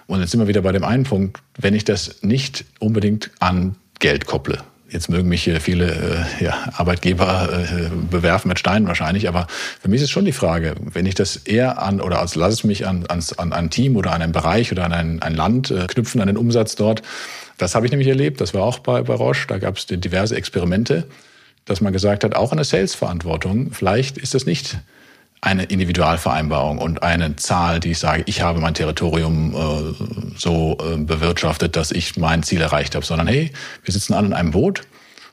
[0.06, 3.76] Und jetzt sind wir wieder bei dem einen Punkt, wenn ich das nicht unbedingt an
[3.98, 4.58] Geld kopple.
[4.88, 9.48] Jetzt mögen mich viele äh, ja, Arbeitgeber äh, bewerfen mit Steinen wahrscheinlich, aber
[9.80, 12.64] für mich ist schon die Frage, wenn ich das eher an oder als lasse es
[12.64, 15.72] mich an, an, an ein Team oder an einen Bereich oder an ein, ein Land
[15.72, 17.02] äh, knüpfen, an den Umsatz dort.
[17.58, 20.36] Das habe ich nämlich erlebt, das war auch bei, bei Roche, da gab es diverse
[20.36, 21.04] Experimente,
[21.64, 24.78] dass man gesagt hat, auch eine Sales-Verantwortung, vielleicht ist das nicht
[25.40, 30.96] eine Individualvereinbarung und eine Zahl, die ich sage, ich habe mein Territorium äh, so äh,
[30.96, 33.52] bewirtschaftet, dass ich mein Ziel erreicht habe, sondern hey,
[33.84, 34.82] wir sitzen alle in einem Boot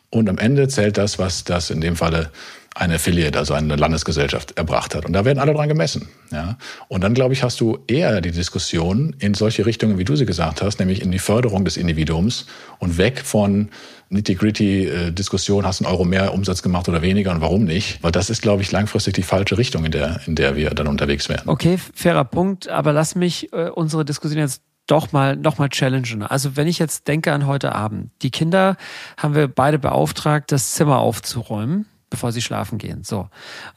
[0.09, 2.29] und am Ende zählt das, was das in dem Falle
[2.75, 5.05] eine Affiliate, also eine Landesgesellschaft erbracht hat.
[5.05, 6.07] Und da werden alle dran gemessen.
[6.31, 6.57] Ja?
[6.87, 10.25] Und dann, glaube ich, hast du eher die Diskussion in solche Richtungen, wie du sie
[10.25, 12.47] gesagt hast, nämlich in die Förderung des Individuums
[12.79, 13.69] und weg von
[14.09, 18.01] Nitty-Gritty-Diskussion, hast du einen Euro mehr Umsatz gemacht oder weniger und warum nicht?
[18.03, 20.87] Weil das ist, glaube ich, langfristig die falsche Richtung, in der, in der wir dann
[20.87, 21.49] unterwegs werden.
[21.49, 26.23] Okay, fairer Punkt, aber lass mich äh, unsere Diskussion jetzt doch mal noch mal challengen.
[26.23, 28.75] Also wenn ich jetzt denke an heute Abend, die Kinder
[29.15, 33.03] haben wir beide beauftragt, das Zimmer aufzuräumen bevor sie schlafen gehen.
[33.03, 33.27] So.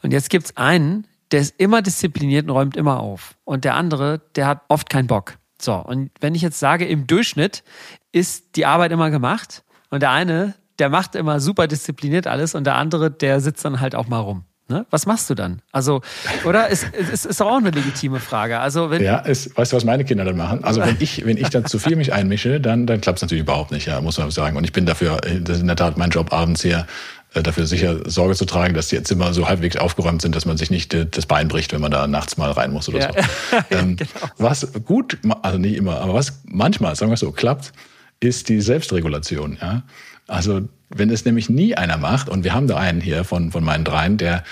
[0.03, 3.35] Und jetzt gibt's einen, der ist immer diszipliniert und räumt immer auf.
[3.45, 5.39] Und der andere, der hat oft keinen Bock.
[5.59, 5.73] So.
[5.73, 7.63] Und wenn ich jetzt sage, im Durchschnitt
[8.11, 12.65] ist die Arbeit immer gemacht und der eine, der macht immer super diszipliniert alles und
[12.65, 14.43] der andere, der sitzt dann halt auch mal rum.
[14.69, 14.85] Ne?
[14.89, 15.61] Was machst du dann?
[15.71, 16.01] Also,
[16.43, 16.69] oder?
[16.69, 18.59] Es, es ist doch auch eine legitime Frage.
[18.59, 20.61] Also, wenn ja, es, weißt du, was meine Kinder dann machen?
[20.61, 23.43] Also, wenn ich, wenn ich dann zu viel mich einmische, dann, dann klappt es natürlich
[23.43, 24.57] überhaupt nicht, ja, muss man sagen.
[24.57, 26.85] Und ich bin dafür, das ist in der Tat mein Job abends hier,
[27.33, 30.57] äh, dafür sicher Sorge zu tragen, dass die Zimmer so halbwegs aufgeräumt sind, dass man
[30.57, 33.13] sich nicht äh, das Bein bricht, wenn man da nachts mal rein muss oder ja.
[33.13, 33.57] so.
[33.71, 34.09] ähm, genau.
[34.37, 37.71] Was gut, also nicht immer, aber was manchmal, sagen wir so, klappt,
[38.19, 39.57] ist die Selbstregulation.
[39.61, 39.83] Ja?
[40.27, 43.63] Also wenn es nämlich nie einer macht, und wir haben da einen hier von, von
[43.63, 44.43] meinen dreien, der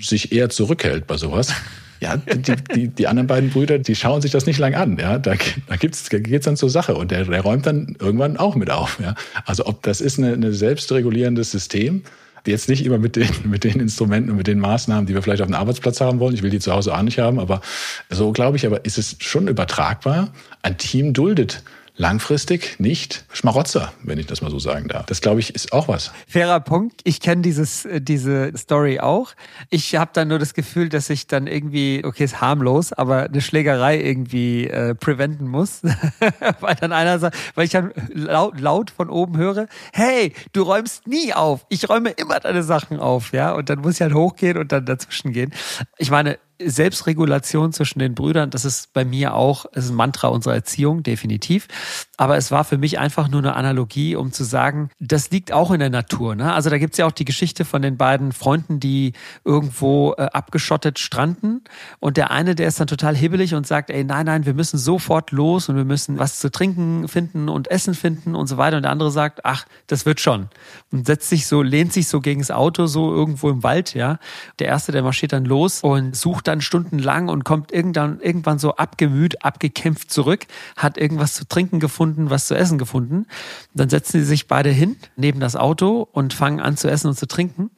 [0.00, 1.52] sich eher zurückhält bei sowas,
[2.00, 4.98] ja, die, die, die anderen beiden Brüder, die schauen sich das nicht lang an.
[4.98, 5.34] Ja, da,
[5.66, 8.70] da gibt's, da geht's dann zur Sache und der, der räumt dann irgendwann auch mit
[8.70, 8.98] auf.
[9.00, 12.02] Ja, also ob das ist ein eine selbstregulierendes System.
[12.46, 15.42] Jetzt nicht immer mit den, mit den Instrumenten und mit den Maßnahmen, die wir vielleicht
[15.42, 16.34] auf dem Arbeitsplatz haben wollen.
[16.34, 17.60] Ich will die zu Hause auch nicht haben, aber
[18.08, 20.32] so glaube ich, aber ist es schon übertragbar.
[20.62, 21.62] Ein Team duldet
[22.00, 25.04] langfristig nicht Schmarotzer, wenn ich das mal so sagen darf.
[25.04, 26.10] Das glaube ich ist auch was.
[26.26, 27.02] Fairer Punkt.
[27.04, 29.34] Ich kenne dieses äh, diese Story auch.
[29.68, 33.42] Ich habe dann nur das Gefühl, dass ich dann irgendwie okay ist harmlos, aber eine
[33.42, 35.82] Schlägerei irgendwie äh, preventen muss,
[36.60, 41.06] weil dann einer sagt, weil ich dann laut, laut von oben höre, hey, du räumst
[41.06, 41.66] nie auf.
[41.68, 44.86] Ich räume immer deine Sachen auf, ja, und dann muss ich halt hochgehen und dann
[44.86, 45.52] dazwischen gehen.
[45.98, 50.28] Ich meine, Selbstregulation zwischen den Brüdern, das ist bei mir auch, es ist ein Mantra
[50.28, 51.68] unserer Erziehung, definitiv.
[52.16, 55.70] Aber es war für mich einfach nur eine Analogie, um zu sagen, das liegt auch
[55.70, 56.34] in der Natur.
[56.34, 56.52] Ne?
[56.52, 60.98] Also da gibt's ja auch die Geschichte von den beiden Freunden, die irgendwo äh, abgeschottet
[60.98, 61.62] stranden.
[61.98, 64.78] Und der eine, der ist dann total hibbelig und sagt, ey, nein, nein, wir müssen
[64.78, 68.76] sofort los und wir müssen was zu trinken finden und Essen finden und so weiter.
[68.76, 70.48] Und der andere sagt, ach, das wird schon.
[70.92, 74.18] Und setzt sich so, lehnt sich so gegen das Auto, so irgendwo im Wald, ja.
[74.58, 78.76] Der erste, der marschiert dann los und sucht dann stundenlang und kommt irgendwann, irgendwann so
[78.76, 83.26] abgemüht, abgekämpft zurück, hat irgendwas zu trinken gefunden, was zu essen gefunden.
[83.74, 87.18] Dann setzen sie sich beide hin neben das Auto und fangen an zu essen und
[87.18, 87.70] zu trinken.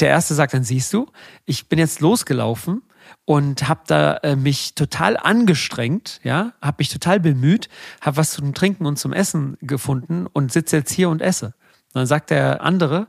[0.00, 1.06] Der erste sagt dann, siehst du,
[1.44, 2.82] ich bin jetzt losgelaufen
[3.24, 7.68] und habe da äh, mich total angestrengt, ja, habe mich total bemüht,
[8.00, 11.46] habe was zum Trinken und zum Essen gefunden und sitze jetzt hier und esse.
[11.46, 13.06] Und dann sagt der andere,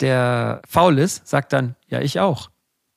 [0.00, 2.51] der faul ist, sagt dann, ja, ich auch.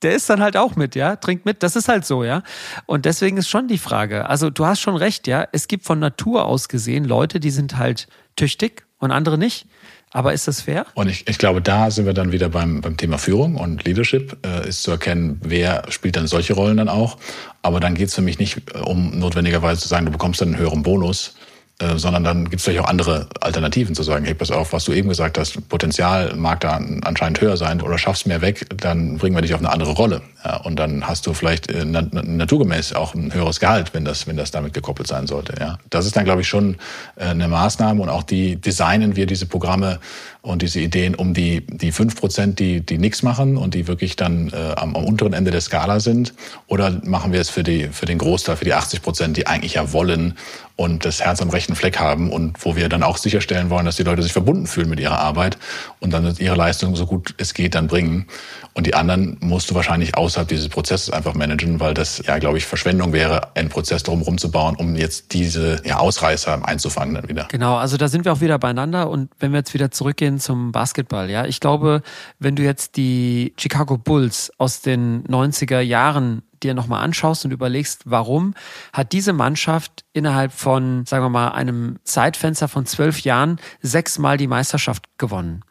[0.06, 2.44] Der ist dann halt auch mit, ja, trinkt mit, das ist halt so, ja.
[2.86, 5.98] Und deswegen ist schon die Frage, also du hast schon recht, ja, es gibt von
[5.98, 9.66] Natur aus gesehen Leute, die sind halt tüchtig und andere nicht.
[10.12, 10.86] Aber ist das fair?
[10.94, 14.38] Und ich, ich glaube, da sind wir dann wieder beim, beim Thema Führung und Leadership,
[14.46, 17.18] äh, ist zu erkennen, wer spielt dann solche Rollen dann auch.
[17.64, 20.50] Aber dann geht es für mich nicht äh, um notwendigerweise zu sagen, du bekommst dann
[20.50, 21.36] einen höheren Bonus,
[21.80, 24.86] äh, sondern dann gibt es vielleicht auch andere Alternativen zu sagen, hey, pass auf, was
[24.86, 29.18] du eben gesagt hast, Potenzial mag da anscheinend höher sein oder schaffst mehr weg, dann
[29.18, 30.22] bringen wir dich auf eine andere Rolle.
[30.46, 34.38] Ja, und dann hast du vielleicht äh, naturgemäß auch ein höheres Gehalt, wenn das, wenn
[34.38, 35.60] das damit gekoppelt sein sollte.
[35.60, 35.78] Ja.
[35.90, 36.78] Das ist dann, glaube ich, schon
[37.18, 40.00] äh, eine Maßnahme und auch die designen wir diese Programme
[40.46, 44.16] und diese Ideen um die, die fünf Prozent, die, die nichts machen und die wirklich
[44.16, 46.34] dann äh, am, am unteren Ende der Skala sind?
[46.68, 49.74] Oder machen wir es für, die, für den Großteil, für die 80 Prozent, die eigentlich
[49.74, 50.36] ja wollen
[50.76, 53.96] und das Herz am rechten Fleck haben und wo wir dann auch sicherstellen wollen, dass
[53.96, 55.58] die Leute sich verbunden fühlen mit ihrer Arbeit
[56.00, 58.28] und dann ihre Leistung so gut es geht dann bringen.
[58.76, 62.58] Und die anderen musst du wahrscheinlich außerhalb dieses Prozesses einfach managen, weil das ja, glaube
[62.58, 67.30] ich, Verschwendung wäre, einen Prozess drumherum zu bauen, um jetzt diese ja, Ausreißer einzufangen dann
[67.30, 67.48] wieder.
[67.50, 70.74] Genau, also da sind wir auch wieder beieinander und wenn wir jetzt wieder zurückgehen zum
[70.74, 72.02] Basketball, ja, ich glaube,
[72.40, 78.04] wenn du jetzt die Chicago Bulls aus den 90er Jahren dir nochmal anschaust und überlegst,
[78.06, 78.54] warum
[78.94, 84.48] hat diese Mannschaft innerhalb von, sagen wir mal, einem Zeitfenster von zwölf Jahren sechsmal die
[84.48, 85.64] Meisterschaft gewonnen,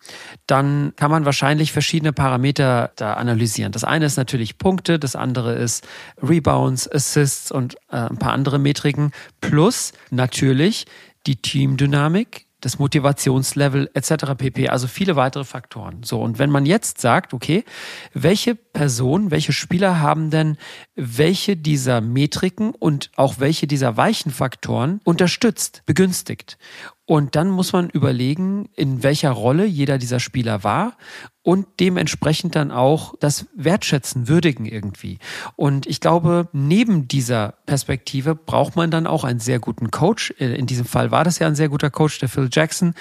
[0.46, 3.72] dann kann man wahrscheinlich verschiedene Parameter da analysieren.
[3.72, 5.86] Das eine ist natürlich Punkte, das andere ist
[6.22, 10.86] Rebounds, Assists und äh, ein paar andere Metriken, plus natürlich
[11.26, 14.34] die Teamdynamik, das Motivationslevel etc.
[14.36, 14.68] pp.
[14.68, 16.02] Also viele weitere Faktoren.
[16.02, 17.64] So, und wenn man jetzt sagt, okay,
[18.12, 20.56] welche Personen, welche Spieler haben denn
[20.94, 26.58] welche dieser Metriken und auch welche dieser weichen Faktoren unterstützt, begünstigt?
[27.06, 30.96] Und dann muss man überlegen, in welcher Rolle jeder dieser Spieler war
[31.42, 35.18] und dementsprechend dann auch das Wertschätzen, würdigen irgendwie.
[35.54, 40.30] Und ich glaube, neben dieser Perspektive braucht man dann auch einen sehr guten Coach.
[40.38, 42.94] In diesem Fall war das ja ein sehr guter Coach, der Phil Jackson,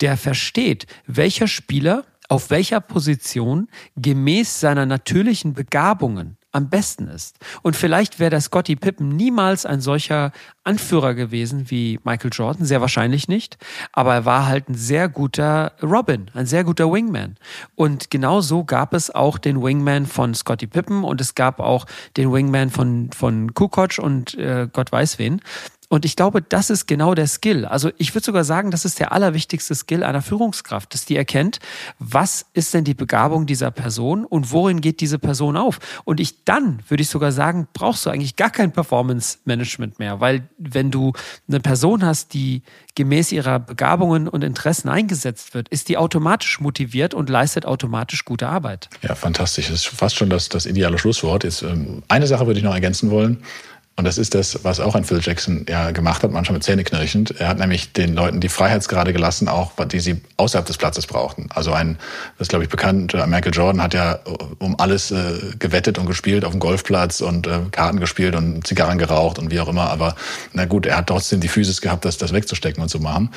[0.00, 7.36] der versteht, welcher Spieler auf welcher Position gemäß seiner natürlichen Begabungen am besten ist.
[7.62, 10.32] Und vielleicht wäre der Scotty Pippen niemals ein solcher
[10.64, 13.58] Anführer gewesen wie Michael Jordan, sehr wahrscheinlich nicht,
[13.92, 17.36] aber er war halt ein sehr guter Robin, ein sehr guter Wingman.
[17.74, 21.86] Und genau so gab es auch den Wingman von Scotty Pippen und es gab auch
[22.16, 25.40] den Wingman von, von Kukoc und äh, Gott weiß wen.
[25.88, 27.64] Und ich glaube, das ist genau der Skill.
[27.64, 31.60] Also ich würde sogar sagen, das ist der allerwichtigste Skill einer Führungskraft, dass die erkennt,
[31.98, 35.78] was ist denn die Begabung dieser Person und worin geht diese Person auf.
[36.04, 40.20] Und ich dann, würde ich sogar sagen, brauchst du eigentlich gar kein Performance Management mehr,
[40.20, 41.12] weil wenn du
[41.48, 42.62] eine Person hast, die
[42.94, 48.48] gemäß ihrer Begabungen und Interessen eingesetzt wird, ist die automatisch motiviert und leistet automatisch gute
[48.48, 48.90] Arbeit.
[49.02, 49.68] Ja, fantastisch.
[49.68, 51.44] Das ist fast schon das, das ideale Schlusswort.
[51.44, 53.42] Jetzt, ähm, eine Sache würde ich noch ergänzen wollen.
[53.98, 57.40] Und das ist das, was auch ein Phil Jackson ja gemacht hat, manchmal mit Zähneknirschend.
[57.40, 61.48] Er hat nämlich den Leuten die Freiheitsgrade gelassen, auch die sie außerhalb des Platzes brauchten.
[61.52, 61.98] Also ein,
[62.38, 64.18] das ist glaube ich bekannt, äh, Michael Jordan hat ja äh,
[64.60, 68.98] um alles äh, gewettet und gespielt auf dem Golfplatz und äh, Karten gespielt und Zigarren
[68.98, 69.90] geraucht und wie auch immer.
[69.90, 70.14] Aber
[70.52, 73.30] na gut, er hat trotzdem die Physis gehabt, das, das wegzustecken und zu machen.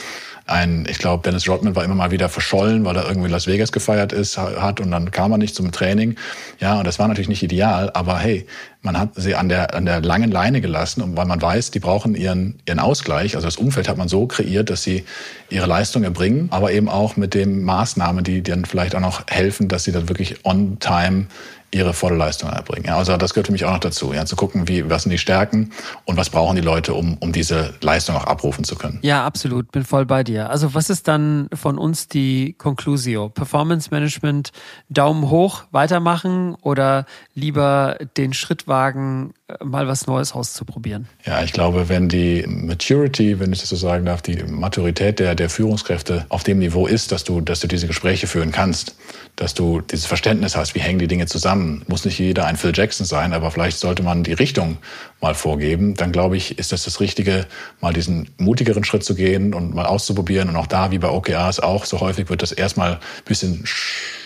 [0.45, 3.71] Ein, ich glaube, Dennis Rodman war immer mal wieder verschollen, weil er irgendwie Las Vegas
[3.71, 6.17] gefeiert ist, hat und dann kam er nicht zum Training.
[6.59, 8.45] Ja, und das war natürlich nicht ideal, aber hey,
[8.81, 12.15] man hat sie an der, an der langen Leine gelassen, weil man weiß, die brauchen
[12.15, 13.35] ihren, ihren Ausgleich.
[13.35, 15.05] Also das Umfeld hat man so kreiert, dass sie
[15.49, 19.67] ihre Leistung erbringen, aber eben auch mit den Maßnahmen, die dann vielleicht auch noch helfen,
[19.67, 21.27] dass sie dann wirklich on time
[21.73, 22.85] ihre volle Leistung erbringen.
[22.85, 25.11] Ja, also das gehört für mich auch noch dazu, ja, zu gucken, wie, was sind
[25.11, 25.71] die Stärken
[26.05, 28.99] und was brauchen die Leute, um, um diese Leistung auch abrufen zu können.
[29.01, 30.49] Ja, absolut, bin voll bei dir.
[30.49, 33.29] Also was ist dann von uns die Conclusio?
[33.29, 34.51] Performance Management,
[34.89, 37.05] Daumen hoch, weitermachen oder
[37.35, 41.07] lieber den Schritt wagen, mal was Neues auszuprobieren?
[41.25, 45.35] Ja, ich glaube, wenn die Maturity, wenn ich das so sagen darf, die Maturität der,
[45.35, 48.95] der Führungskräfte auf dem Niveau ist, dass du, dass du diese Gespräche führen kannst,
[49.35, 51.83] dass du dieses Verständnis hast, wie hängen die Dinge zusammen.
[51.87, 54.77] Muss nicht jeder ein Phil Jackson sein, aber vielleicht sollte man die Richtung
[55.21, 55.95] mal vorgeben.
[55.95, 57.45] Dann glaube ich, ist das das Richtige,
[57.79, 60.49] mal diesen mutigeren Schritt zu gehen und mal auszuprobieren.
[60.49, 63.63] Und auch da, wie bei OKRs auch, so häufig wird das erstmal ein bisschen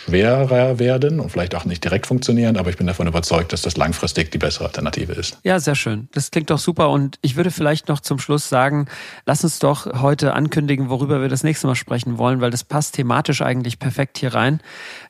[0.06, 3.76] schwerer werden und vielleicht auch nicht direkt funktionieren, aber ich bin davon überzeugt, dass das
[3.76, 5.40] langfristig die bessere Alternative ist.
[5.44, 6.08] Ja, sehr schön.
[6.14, 8.86] Das klingt doch super und ich würde vielleicht noch zum Schluss sagen,
[9.26, 12.96] lass uns doch heute ankündigen, worüber wir das nächste Mal sprechen wollen, weil das passt
[12.96, 14.62] thematisch eigentlich perfekt hier rein.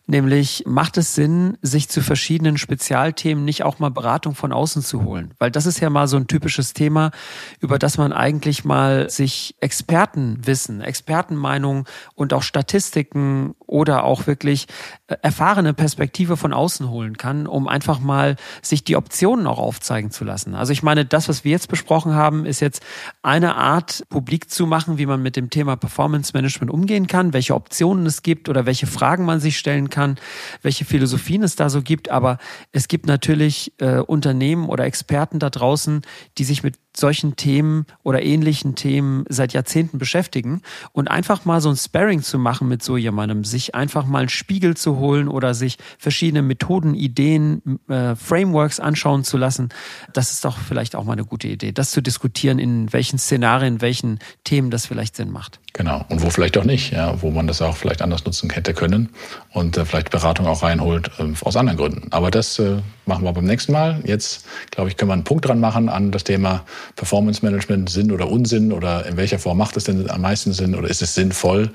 [0.08, 5.04] Nämlich macht es Sinn, sich zu verschiedenen Spezialthemen nicht auch mal Beratung von außen zu
[5.04, 5.34] holen?
[5.40, 7.10] Weil das ist ja mal so ein typisches Thema,
[7.60, 14.68] über das man eigentlich mal sich Expertenwissen, Expertenmeinungen und auch Statistiken oder auch wirklich
[15.08, 20.12] äh, erfahrene Perspektive von außen holen kann, um einfach mal sich die Optionen auch aufzeigen
[20.12, 20.56] zu lassen.
[20.56, 22.84] Also ich meine, das, was wir jetzt besprochen haben, ist jetzt
[23.22, 27.56] eine Art publik zu machen, wie man mit dem Thema Performance Management umgehen kann, welche
[27.56, 30.18] Optionen es gibt oder welche Fragen man sich stellen kann,
[30.62, 32.10] welche Philosophien es da so gibt.
[32.10, 32.38] Aber
[32.72, 36.02] es gibt natürlich äh, Unternehmen oder Experten da draußen,
[36.38, 41.70] die sich mit solchen Themen oder ähnlichen Themen seit Jahrzehnten beschäftigen und einfach mal so
[41.70, 45.54] ein Sparring zu machen mit so jemandem, sich einfach mal einen Spiegel zu holen oder
[45.54, 49.70] sich verschiedene Methoden, Ideen, äh, Frameworks anschauen zu lassen,
[50.14, 53.82] das ist doch vielleicht auch mal eine gute Idee, das zu diskutieren, in welchen Szenarien,
[53.82, 55.60] welchen Themen das vielleicht Sinn macht.
[55.74, 56.06] Genau.
[56.08, 59.10] Und wo vielleicht auch nicht, ja, wo man das auch vielleicht anders nutzen hätte können
[59.52, 62.08] und äh, vielleicht Beratung auch reinholt äh, aus anderen Gründen.
[62.12, 64.02] Aber das äh, machen wir beim nächsten Mal.
[64.06, 66.64] Jetzt, glaube ich, können wir einen Punkt dran machen an das Thema
[66.96, 70.76] Performance Management, Sinn oder Unsinn oder in welcher Form macht es denn am meisten Sinn
[70.76, 71.72] oder ist es sinnvoll?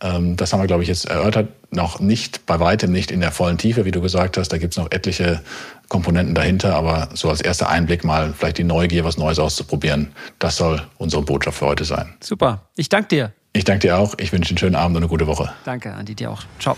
[0.00, 1.48] Ähm, das haben wir, glaube ich, jetzt erörtert.
[1.70, 4.48] Noch nicht, bei weitem nicht in der vollen Tiefe, wie du gesagt hast.
[4.48, 5.40] Da gibt es noch etliche
[5.88, 6.74] Komponenten dahinter.
[6.74, 10.12] Aber so als erster Einblick mal vielleicht die Neugier, was Neues auszuprobieren.
[10.38, 12.14] Das soll unsere Botschaft für heute sein.
[12.20, 12.62] Super.
[12.76, 13.32] Ich danke dir.
[13.52, 14.14] Ich danke dir auch.
[14.18, 15.52] Ich wünsche einen schönen Abend und eine gute Woche.
[15.64, 16.42] Danke, Andi, dir auch.
[16.58, 16.76] Ciao.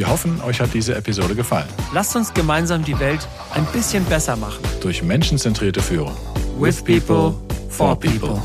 [0.00, 1.68] Wir hoffen, euch hat diese Episode gefallen.
[1.92, 4.64] Lasst uns gemeinsam die Welt ein bisschen besser machen.
[4.80, 6.16] Durch menschenzentrierte Führung.
[6.58, 7.34] With people,
[7.68, 8.40] for people.